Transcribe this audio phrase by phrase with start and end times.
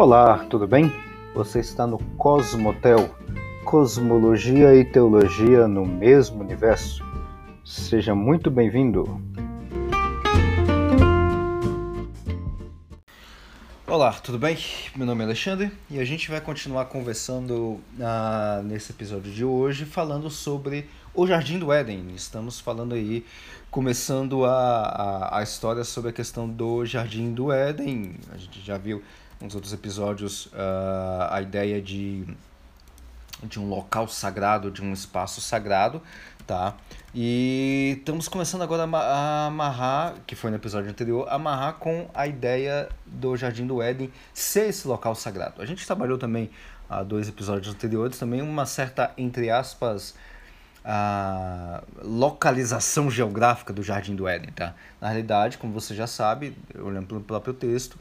[0.00, 0.92] Olá, tudo bem?
[1.34, 3.12] Você está no Cosmotel,
[3.64, 7.04] Cosmologia e Teologia no mesmo universo.
[7.64, 9.20] Seja muito bem-vindo.
[13.88, 14.56] Olá, tudo bem?
[14.94, 19.84] Meu nome é Alexandre e a gente vai continuar conversando ah, nesse episódio de hoje
[19.84, 22.06] falando sobre o Jardim do Éden.
[22.14, 23.26] Estamos falando aí,
[23.68, 28.14] começando a, a, a história sobre a questão do Jardim do Éden.
[28.32, 29.02] A gente já viu
[29.40, 32.24] nos outros episódios uh, a ideia de,
[33.42, 36.02] de um local sagrado, de um espaço sagrado,
[36.46, 36.74] tá?
[37.14, 42.88] E estamos começando agora a amarrar, que foi no episódio anterior, amarrar com a ideia
[43.06, 45.62] do Jardim do Éden ser esse local sagrado.
[45.62, 46.50] A gente trabalhou também
[46.88, 50.14] há dois episódios anteriores também uma certa, entre aspas,
[50.84, 54.74] a localização geográfica do Jardim do Éden, tá?
[55.00, 57.98] Na realidade, como você já sabe, olhando pelo próprio texto,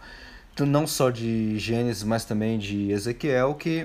[0.65, 3.83] não só de Gênesis, mas também de Ezequiel, que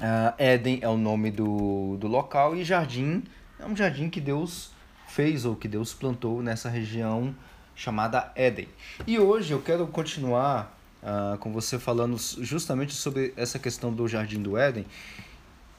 [0.00, 3.22] uh, Éden é o nome do, do local e jardim
[3.58, 4.70] é um jardim que Deus
[5.08, 7.34] fez ou que Deus plantou nessa região
[7.74, 8.68] chamada Éden.
[9.06, 14.42] E hoje eu quero continuar uh, com você falando justamente sobre essa questão do jardim
[14.42, 14.84] do Éden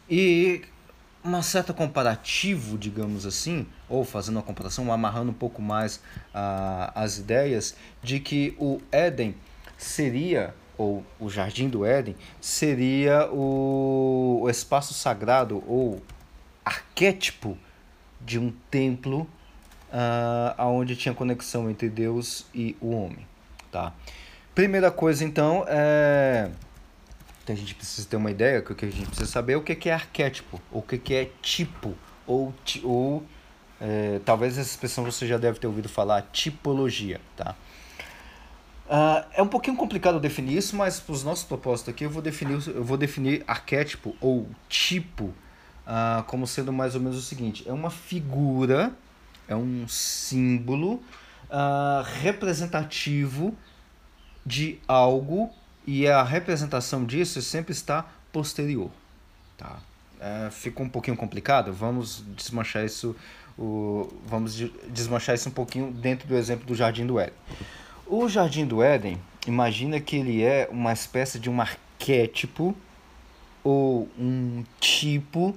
[0.10, 0.64] e
[1.24, 7.18] uma certa comparativo, digamos assim, ou fazendo uma comparação, amarrando um pouco mais uh, as
[7.18, 9.36] ideias de que o Éden
[9.86, 16.02] seria, ou o Jardim do Éden, seria o, o espaço sagrado ou
[16.64, 17.58] arquétipo
[18.20, 19.28] de um templo
[19.92, 23.26] uh, onde tinha conexão entre Deus e o homem.
[23.72, 23.94] Tá?
[24.54, 26.50] Primeira coisa, então, é.
[27.48, 29.88] A gente precisa ter uma ideia, o que a gente precisa saber é o que
[29.88, 31.94] é arquétipo, ou o que é tipo,
[32.26, 32.52] ou,
[32.84, 33.24] ou
[33.80, 37.22] é, talvez essa expressão você já deve ter ouvido falar, tipologia.
[37.36, 37.56] Tá?
[38.86, 42.22] Uh, é um pouquinho complicado definir isso, mas para os nossos propósitos aqui eu vou
[42.22, 45.34] definir, eu vou definir arquétipo ou tipo
[45.86, 48.94] uh, como sendo mais ou menos o seguinte: é uma figura,
[49.48, 51.02] é um símbolo
[51.50, 53.56] uh, representativo
[54.46, 55.50] de algo
[55.88, 58.92] e a representação disso sempre está posterior.
[59.58, 59.80] Tá?
[60.18, 63.16] Uh, ficou um pouquinho complicado, vamos desmanchar isso,
[63.58, 64.56] o, vamos
[64.90, 67.34] desmanchar isso um pouquinho dentro do exemplo do Jardim do Éden.
[68.08, 72.76] O Jardim do Éden, imagina que ele é uma espécie de um arquétipo
[73.64, 75.56] ou um tipo.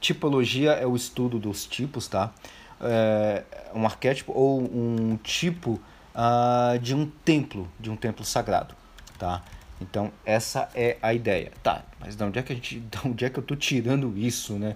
[0.00, 2.32] Tipologia é o estudo dos tipos, tá?
[2.80, 5.80] É um arquétipo ou um tipo
[6.12, 8.74] uh, de um templo, de um templo sagrado,
[9.16, 9.42] tá?
[9.80, 11.84] Então essa é a ideia, tá?
[12.00, 14.54] Mas de onde é que a gente, de onde é que eu tô tirando isso,
[14.54, 14.74] né?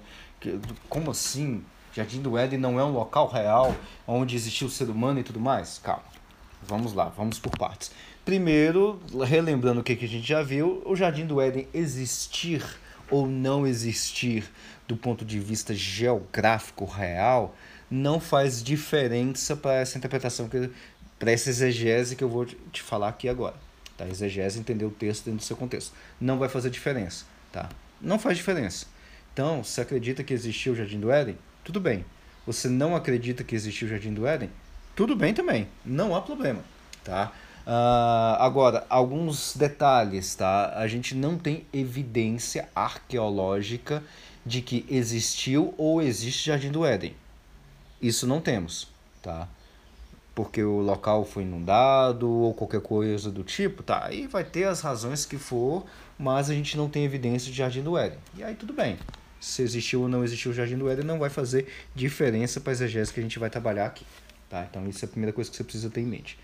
[0.88, 1.64] Como assim?
[1.92, 3.74] Jardim do Éden não é um local real
[4.06, 5.78] onde existiu o ser humano e tudo mais?
[5.78, 6.19] Calma.
[6.62, 7.90] Vamos lá, vamos por partes.
[8.24, 12.62] Primeiro, relembrando o que, a gente já viu, o Jardim do Éden existir
[13.10, 14.44] ou não existir
[14.86, 17.56] do ponto de vista geográfico real
[17.90, 20.48] não faz diferença para essa interpretação,
[21.18, 23.56] para essa exegese que eu vou te falar aqui agora.
[23.96, 24.06] Tá?
[24.08, 25.92] Exegese entender o texto dentro do seu contexto.
[26.20, 27.24] Não vai fazer diferença.
[27.50, 27.68] Tá?
[28.00, 28.86] Não faz diferença.
[29.32, 32.04] Então, se acredita que existiu o Jardim do Éden, tudo bem.
[32.46, 34.50] Você não acredita que existiu o Jardim do Éden,
[34.94, 36.60] tudo bem também, não há problema,
[37.04, 37.32] tá?
[37.66, 40.72] Uh, agora, alguns detalhes, tá?
[40.76, 44.02] A gente não tem evidência arqueológica
[44.44, 47.14] de que existiu ou existe Jardim do Éden.
[48.00, 48.88] Isso não temos,
[49.22, 49.46] tá?
[50.34, 54.06] Porque o local foi inundado ou qualquer coisa do tipo, tá?
[54.06, 55.84] Aí vai ter as razões que for,
[56.18, 58.18] mas a gente não tem evidência de Jardim do Éden.
[58.36, 58.98] E aí tudo bem.
[59.38, 62.74] Se existiu ou não existiu o Jardim do Éden não vai fazer diferença para a
[62.74, 64.04] exegese que a gente vai trabalhar aqui.
[64.50, 64.66] Tá?
[64.68, 66.36] Então, isso é a primeira coisa que você precisa ter em mente.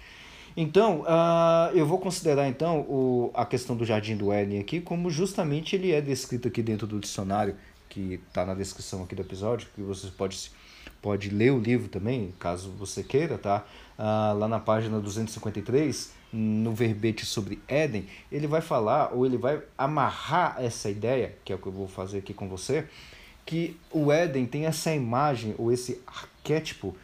[0.57, 5.11] Então, uh, eu vou considerar então o, a questão do Jardim do Éden aqui como
[5.11, 7.57] justamente ele é descrito aqui dentro do dicionário,
[7.91, 10.51] que está na descrição aqui do episódio, que você pode,
[11.03, 13.67] pode ler o livro também, caso você queira, tá?
[13.99, 19.61] Uh, lá na página 253, no verbete sobre Éden, ele vai falar, ou ele vai
[19.77, 22.87] amarrar essa ideia, que é o que eu vou fazer aqui com você,
[23.45, 26.97] que o Éden tem essa imagem, ou esse arquétipo,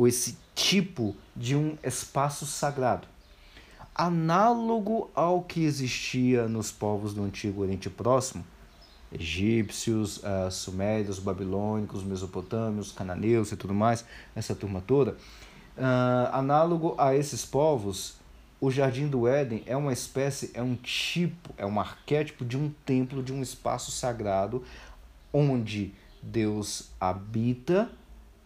[0.00, 3.06] ou esse tipo de um espaço sagrado,
[3.94, 8.42] análogo ao que existia nos povos do Antigo Oriente Próximo,
[9.12, 14.02] egípcios, uh, sumérios, babilônicos, mesopotâmios, cananeus e tudo mais,
[14.34, 15.18] essa turma toda,
[15.76, 18.14] uh, análogo a esses povos,
[18.58, 22.72] o Jardim do Éden é uma espécie, é um tipo, é um arquétipo de um
[22.86, 24.64] templo, de um espaço sagrado,
[25.30, 25.92] onde
[26.22, 27.90] Deus habita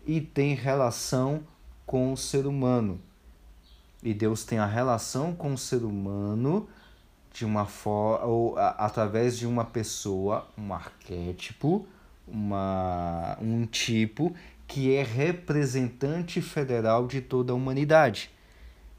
[0.06, 1.42] e tem relação
[1.86, 3.00] com o ser humano.
[4.02, 6.68] E Deus tem a relação com o ser humano
[7.32, 11.86] de uma forma ou a, através de uma pessoa, um arquétipo,
[12.26, 14.34] uma, um tipo
[14.66, 18.30] que é representante federal de toda a humanidade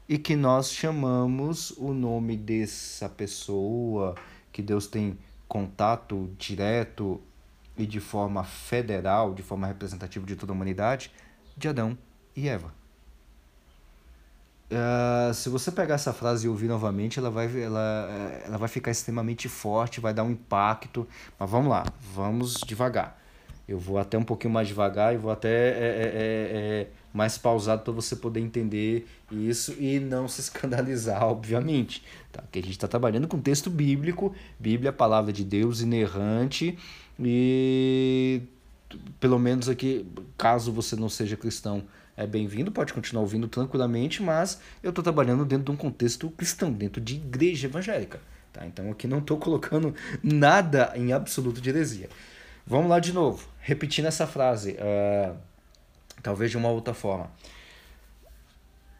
[0.08, 4.14] e que nós chamamos o nome dessa pessoa
[4.52, 5.18] que Deus tem
[5.48, 7.20] contato direto
[7.76, 11.12] e de forma federal, de forma representativa de toda a humanidade,
[11.56, 11.96] de Adão
[12.34, 12.72] e Eva.
[14.68, 18.90] Uh, se você pegar essa frase e ouvir novamente, ela vai, ela, ela vai ficar
[18.90, 21.06] extremamente forte, vai dar um impacto.
[21.38, 23.16] Mas vamos lá, vamos devagar.
[23.68, 27.36] Eu vou até um pouquinho mais devagar e vou até é, é, é, é mais
[27.36, 32.04] pausado para você poder entender isso e não se escandalizar, obviamente.
[32.30, 32.42] Tá?
[32.42, 36.78] Porque a gente está trabalhando com texto bíblico, Bíblia palavra de Deus inerrante
[37.18, 38.42] e
[39.18, 40.06] pelo menos aqui,
[40.38, 41.82] caso você não seja cristão,
[42.16, 46.72] é bem-vindo, pode continuar ouvindo tranquilamente, mas eu estou trabalhando dentro de um contexto cristão,
[46.72, 48.20] dentro de igreja evangélica.
[48.52, 48.66] Tá?
[48.66, 52.08] Então aqui não estou colocando nada em absoluto de heresia.
[52.68, 55.36] Vamos lá de novo, repetindo essa frase, uh,
[56.20, 57.30] talvez de uma outra forma.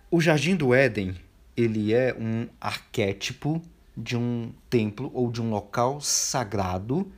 [0.08, 1.16] O Jardim do Éden,
[1.56, 3.60] ele é um arquétipo
[3.96, 7.10] de um templo ou de um local sagrado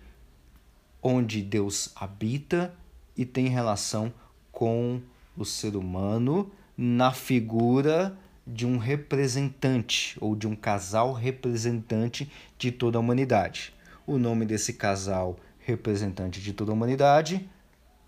[1.03, 2.75] onde Deus habita
[3.15, 4.11] e tem relação
[4.51, 5.03] com
[5.37, 8.17] o ser humano na figura
[8.47, 13.75] de um representante ou de um casal representante de toda a humanidade.
[14.07, 15.39] O nome desse casal
[15.69, 17.49] representante de toda a humanidade,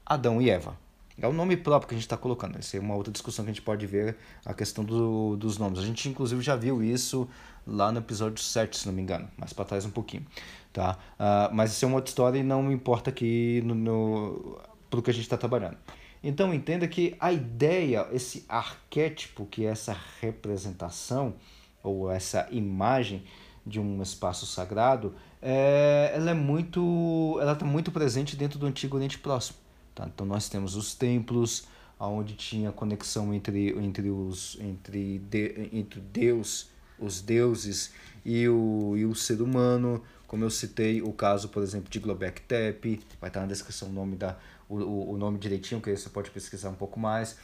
[0.04, 0.76] Adão e Eva.
[1.20, 2.58] É o nome próprio que a gente está colocando.
[2.58, 5.78] Essa é uma outra discussão que a gente pode ver, a questão do, dos nomes.
[5.78, 7.28] A gente, inclusive, já viu isso
[7.66, 10.26] lá no episódio 7, se não me engano, mais para trás um pouquinho.
[10.72, 10.96] Tá?
[11.18, 15.14] Uh, mas isso é uma outra história e não importa aqui no, no, que a
[15.14, 15.76] gente está trabalhando.
[16.22, 21.34] Então entenda que a ideia, esse arquétipo, que é essa representação
[21.82, 23.24] ou essa imagem
[23.66, 28.96] de um espaço sagrado, é, ela é muito, ela está muito presente dentro do antigo
[28.96, 29.58] Oriente Próximo.
[29.94, 30.06] Tá?
[30.06, 31.66] Então nós temos os templos,
[31.98, 37.92] onde tinha conexão entre, entre, os, entre, de, entre Deus, os deuses
[38.24, 42.42] e o, e o ser humano, como eu citei o caso, por exemplo, de Globek
[42.42, 44.36] Tepe, vai estar na descrição o nome da,
[44.68, 47.36] o, o nome direitinho, que aí você pode pesquisar um pouco mais.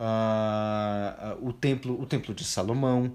[0.00, 3.12] Uh, o, templo, o templo de Salomão,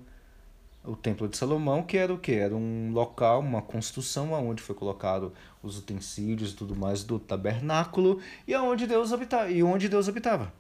[0.88, 2.32] o templo de Salomão, que era o que?
[2.32, 8.22] Era um local, uma construção onde foi colocado os utensílios e tudo mais do tabernáculo
[8.48, 10.52] e aonde Deus habitava, e onde Deus habitava.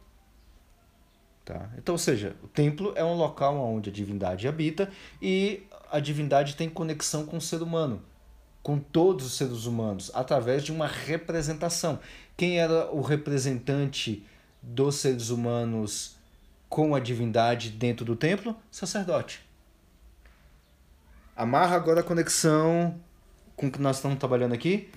[1.45, 1.69] Tá?
[1.77, 4.91] Então, ou seja, o templo é um local onde a divindade habita
[5.21, 8.01] e a divindade tem conexão com o ser humano,
[8.61, 11.99] com todos os seres humanos, através de uma representação.
[12.35, 14.25] Quem era o representante
[14.61, 16.17] dos seres humanos
[16.67, 18.53] com a divindade dentro do templo?
[18.69, 19.46] Sacerdote.
[21.37, 22.99] Amarra agora a conexão
[23.55, 24.89] com o que nós estamos trabalhando aqui.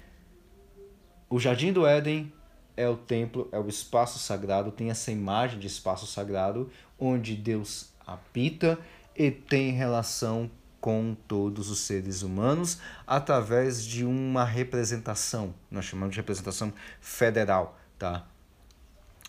[1.29, 2.33] O Jardim do Éden
[2.75, 7.91] é o templo, é o espaço sagrado, tem essa imagem de espaço sagrado onde Deus
[8.07, 8.79] habita
[9.15, 10.51] e tem relação
[10.81, 16.73] com todos os seres humanos através de uma representação, nós chamamos de representação
[17.03, 18.27] federal, tá?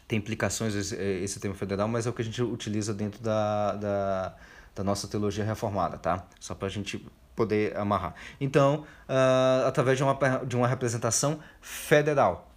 [0.07, 3.75] Tem implicações esse, esse termo federal, mas é o que a gente utiliza dentro da,
[3.75, 4.35] da,
[4.75, 6.25] da nossa teologia reformada, tá?
[6.39, 8.15] Só para a gente poder amarrar.
[8.39, 12.51] Então, uh, através de uma, de uma representação federal,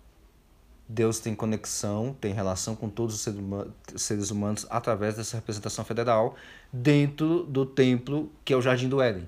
[0.88, 6.36] Deus tem conexão, tem relação com todos os seres humanos através dessa representação federal
[6.72, 9.26] dentro do templo que é o Jardim do Éden.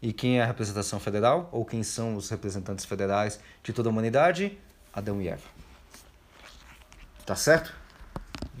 [0.00, 1.48] E quem é a representação federal?
[1.52, 4.56] Ou quem são os representantes federais de toda a humanidade?
[4.92, 5.42] Adão e Eva.
[7.26, 7.74] Tá certo?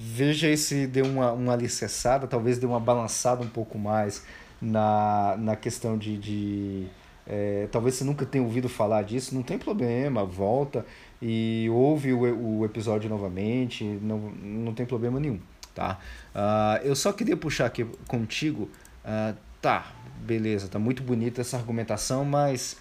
[0.00, 4.24] Veja aí se deu uma, uma alicerçada, talvez deu uma balançada um pouco mais
[4.62, 6.16] na, na questão de.
[6.16, 6.86] de
[7.26, 10.86] é, talvez você nunca tenha ouvido falar disso, não tem problema, volta
[11.20, 15.40] e ouve o, o episódio novamente, não, não tem problema nenhum,
[15.74, 15.98] tá?
[16.32, 18.70] Uh, eu só queria puxar aqui contigo,
[19.04, 22.76] uh, tá, beleza, tá muito bonita essa argumentação, mas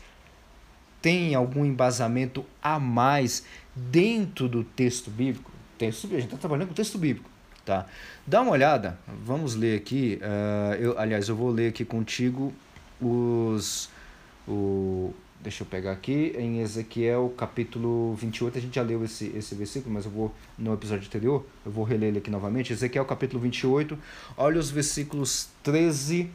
[1.01, 3.43] tem algum embasamento a mais
[3.75, 5.56] dentro do texto bíblico?
[5.77, 7.29] Texto, a gente está trabalhando com texto bíblico,
[7.65, 7.85] tá?
[8.25, 12.53] Dá uma olhada, vamos ler aqui, uh, eu, aliás, eu vou ler aqui contigo
[12.99, 13.89] os...
[14.47, 19.53] O, Deixa eu pegar aqui, em Ezequiel capítulo 28, a gente já leu esse, esse
[19.53, 22.73] versículo, mas eu vou, no episódio anterior, eu vou reler ele aqui novamente.
[22.73, 23.97] Ezequiel capítulo 28,
[24.35, 26.31] olha os versículos 13,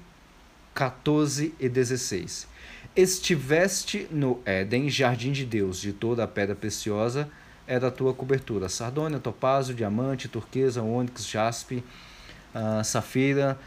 [0.73, 2.47] 14 e 16.
[2.95, 7.29] Estiveste no Éden, jardim de Deus, de toda a pedra preciosa
[7.67, 11.85] era a tua cobertura: sardônia, topázio, diamante, turquesa, ônix, jaspe,
[12.55, 13.59] uh, safira,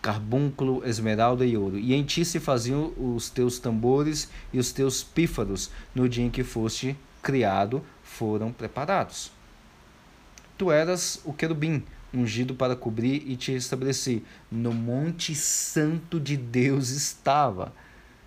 [0.00, 1.78] carbúnculo, esmeralda e ouro.
[1.78, 6.30] E em ti se faziam os teus tambores e os teus pífaros no dia em
[6.30, 9.32] que foste criado, foram preparados.
[10.56, 11.82] Tu eras o querubim,
[12.14, 14.22] ungido para cobrir e te estabeleci.
[14.50, 17.72] No monte santo de Deus estava.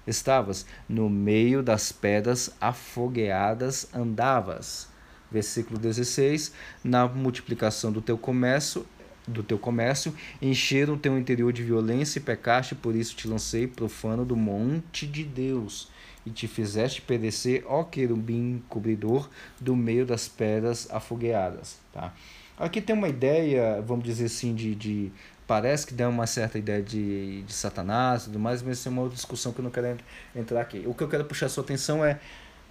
[0.10, 4.88] Estavas no meio das pedras afogueadas andavas.
[5.32, 6.52] Versículo 16.
[6.84, 8.86] Na multiplicação do teu comércio
[9.28, 10.12] do teu comércio,
[10.42, 15.06] encheram o teu interior de violência e pecaste, por isso te lancei profano do monte
[15.06, 15.88] de Deus
[16.26, 21.78] e te fizeste perecer, ó querubim cobridor, do meio das pedras afogueadas.
[21.94, 22.14] Tá?
[22.58, 25.12] Aqui tem uma ideia, vamos dizer assim, de, de
[25.50, 28.92] parece que dá uma certa ideia de, de Satanás e tudo mais, mas isso é
[28.92, 29.98] uma outra discussão que eu não quero
[30.36, 30.84] entrar aqui.
[30.86, 32.20] O que eu quero puxar sua atenção é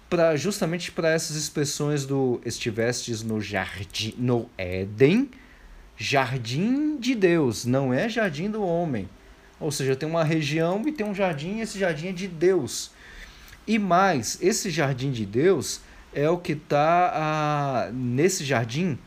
[0.09, 5.29] para justamente para essas expressões do estivestes no jardim, no Éden,
[5.97, 9.09] jardim de Deus, não é jardim do homem.
[9.59, 12.91] Ou seja, tem uma região e tem um jardim, e esse jardim é de Deus.
[13.67, 15.81] E mais, esse jardim de Deus
[16.13, 18.97] é o que está ah, nesse jardim,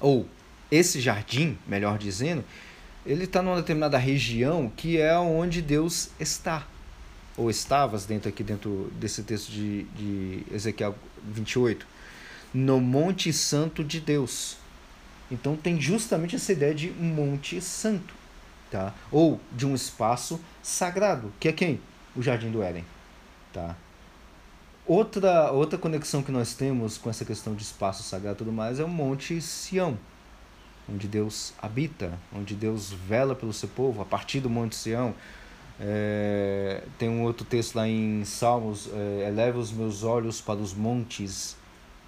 [0.00, 0.26] ou
[0.68, 2.44] esse jardim, melhor dizendo,
[3.04, 6.66] ele está numa determinada região que é onde Deus está.
[7.36, 10.94] Ou estavas dentro aqui dentro desse texto de, de Ezequiel
[11.24, 11.86] 28.
[12.52, 14.56] No Monte Santo de Deus.
[15.32, 18.12] Então tem justamente essa ideia de monte santo,
[18.70, 18.92] tá?
[19.10, 21.80] Ou de um espaço sagrado, que é quem?
[22.14, 22.84] O Jardim do Éden,
[23.50, 23.74] tá?
[24.84, 28.78] Outra, outra conexão que nós temos com essa questão de espaço sagrado e tudo mais
[28.78, 29.96] é o Monte Sião,
[30.88, 35.14] onde Deus habita, onde Deus vela pelo seu povo, a partir do Monte Sião.
[35.80, 40.74] É, tem um outro texto lá em Salmos: é, eleva os meus olhos para os
[40.74, 41.56] montes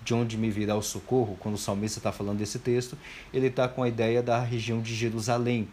[0.05, 2.97] de onde me virá o socorro, quando o salmista está falando desse texto,
[3.33, 5.67] ele está com a ideia da região de Jerusalém,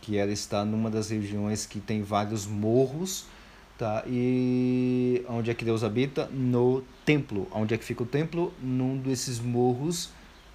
[0.00, 3.26] que ela está numa das regiões que tem vários morros,
[3.76, 4.02] tá?
[4.06, 6.26] E onde é que Deus habita?
[6.32, 7.46] No templo.
[7.52, 8.52] Onde é que fica o templo?
[8.62, 10.10] Num desses morros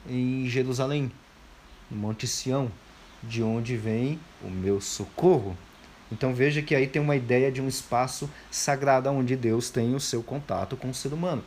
[0.10, 1.12] em Jerusalém,
[1.96, 2.72] Monte Sião,
[3.24, 5.58] de onde vem o meu socorro.
[6.12, 10.00] Então veja que aí tem uma ideia de um espaço sagrado onde Deus tem o
[10.00, 11.44] seu contato com o ser humano,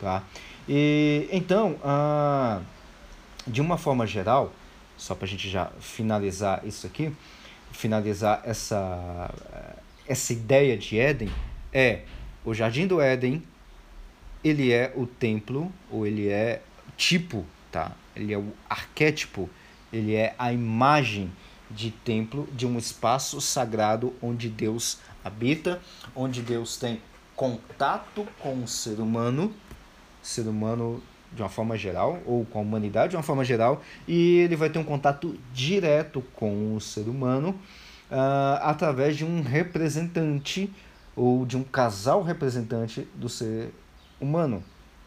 [0.00, 0.22] tá?
[0.68, 2.60] E então, ah,
[3.46, 4.52] de uma forma geral,
[4.96, 7.12] só para a gente já finalizar isso aqui,
[7.70, 9.30] finalizar essa,
[10.06, 11.30] essa ideia de Éden,
[11.72, 12.02] é
[12.44, 13.42] o Jardim do Éden,
[14.42, 16.62] ele é o templo, ou ele é
[16.96, 17.92] tipo, tá?
[18.16, 19.48] Ele é o arquétipo,
[19.92, 21.30] ele é a imagem
[21.70, 25.80] de templo, de um espaço sagrado onde Deus habita,
[26.14, 27.00] onde Deus tem
[27.36, 29.52] contato com o ser humano,
[30.22, 31.02] ser humano
[31.32, 34.70] de uma forma geral, ou com a humanidade de uma forma geral, e ele vai
[34.70, 37.50] ter um contato direto com o ser humano
[38.10, 40.72] uh, através de um representante
[41.14, 43.70] ou de um casal representante do ser
[44.20, 44.62] humano,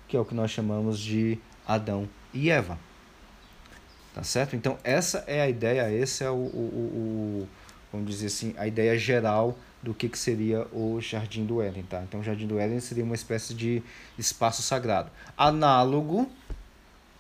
[0.07, 2.77] que é o que nós chamamos de Adão e Eva.
[4.13, 4.55] Tá certo?
[4.55, 7.47] Então, essa é a ideia, esse é o, o, o,
[7.91, 11.83] vamos dizer assim, a ideia geral do que, que seria o Jardim do Éden.
[11.83, 12.03] Tá?
[12.03, 13.81] Então, o Jardim do Éden seria uma espécie de
[14.17, 16.29] espaço sagrado, análogo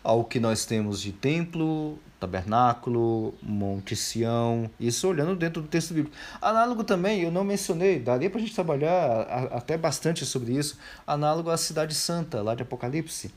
[0.03, 6.15] ao que nós temos de templo, tabernáculo, Monte Sião, isso olhando dentro do texto bíblico.
[6.41, 9.21] Análogo também, eu não mencionei, daria para a gente trabalhar
[9.51, 13.31] até bastante sobre isso, análogo à Cidade Santa, lá de Apocalipse.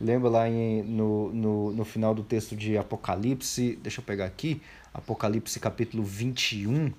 [0.00, 4.60] Lembra lá em, no, no, no final do texto de Apocalipse, deixa eu pegar aqui,
[4.92, 6.92] Apocalipse capítulo 21,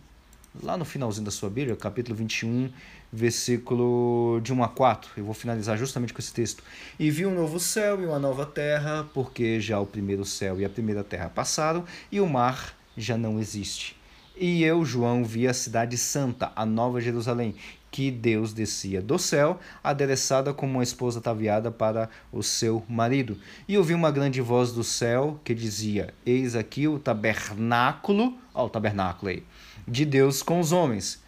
[0.64, 2.70] lá no finalzinho da sua Bíblia, capítulo 21,
[3.12, 5.12] versículo de 1 a 4.
[5.18, 6.64] Eu vou finalizar justamente com esse texto.
[7.00, 10.66] E vi um novo céu e uma nova terra, porque já o primeiro céu e
[10.66, 13.96] a primeira terra passaram, e o mar já não existe.
[14.38, 17.56] E eu, João, vi a cidade santa, a nova Jerusalém,
[17.90, 23.38] que Deus descia do céu, adereçada como uma esposa ataviada para o seu marido.
[23.66, 28.70] E ouvi uma grande voz do céu que dizia: Eis aqui o tabernáculo, ó, o
[28.70, 29.42] tabernáculo aí,
[29.88, 31.24] de Deus com os homens.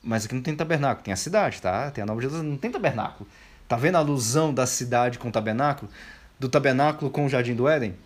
[0.00, 1.90] Mas aqui não tem tabernáculo, tem a cidade, tá?
[1.90, 3.28] Tem a Nova Jerusalém, não tem tabernáculo.
[3.66, 5.90] Tá vendo a alusão da cidade com o tabernáculo?
[6.38, 7.96] Do tabernáculo com o jardim do Éden?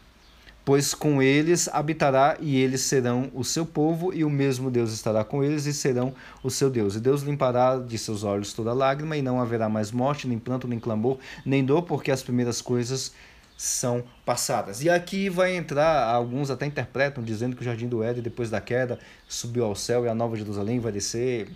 [0.64, 5.22] Pois com eles habitará e eles serão o seu povo, e o mesmo Deus estará
[5.22, 6.96] com eles e serão o seu Deus.
[6.96, 10.66] E Deus limpará de seus olhos toda lágrima, e não haverá mais morte, nem planto,
[10.66, 13.12] nem clamor, nem dor, porque as primeiras coisas
[13.56, 14.82] são passadas.
[14.82, 18.60] E aqui vai entrar, alguns até interpretam, dizendo que o jardim do Éden, depois da
[18.60, 21.48] queda, subiu ao céu e a nova Jerusalém vai descer.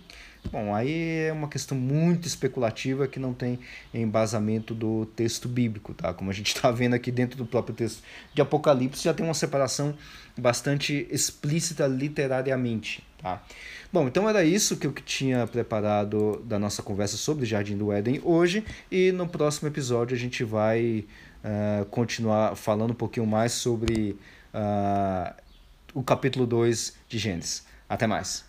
[0.51, 3.59] Bom, aí é uma questão muito especulativa que não tem
[3.93, 6.13] embasamento do texto bíblico, tá?
[6.13, 8.01] Como a gente está vendo aqui dentro do próprio texto
[8.33, 9.93] de Apocalipse, já tem uma separação
[10.37, 13.43] bastante explícita literariamente, Tá?
[13.91, 18.21] Bom, então era isso que eu tinha preparado da nossa conversa sobre Jardim do Éden
[18.23, 21.05] hoje, e no próximo episódio a gente vai
[21.43, 24.17] uh, continuar falando um pouquinho mais sobre
[24.53, 25.33] uh,
[25.93, 27.65] o capítulo 2 de Gênesis.
[27.89, 28.48] Até mais!